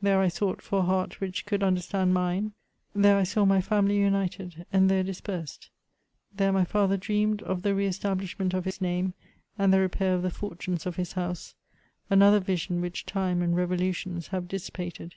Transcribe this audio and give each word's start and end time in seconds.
There 0.00 0.20
I 0.20 0.28
sought 0.28 0.62
for 0.62 0.78
a 0.78 0.82
heart 0.82 1.20
which 1.20 1.46
could 1.46 1.64
understand 1.64 2.14
mine; 2.14 2.52
there 2.94 3.16
I 3.18 3.24
saw 3.24 3.44
my 3.44 3.60
family 3.60 3.96
united— 3.96 4.64
and 4.72 4.88
there 4.88 5.02
dispersed. 5.02 5.68
There 6.32 6.52
my 6.52 6.62
father 6.64 6.96
dreamed 6.96 7.42
of 7.42 7.62
the 7.62 7.74
re 7.74 7.88
estar 7.88 8.16
blishment 8.16 8.54
of 8.54 8.66
his 8.66 8.80
name, 8.80 9.14
and 9.58 9.72
the 9.72 9.80
repair 9.80 10.14
of 10.14 10.22
the 10.22 10.30
fortunes 10.30 10.86
of 10.86 10.94
his 10.94 11.14
house;— 11.14 11.56
another 12.08 12.38
vision 12.38 12.80
which 12.80 13.04
time 13.04 13.42
and 13.42 13.56
revolutions 13.56 14.28
have 14.28 14.46
dissipated. 14.46 15.16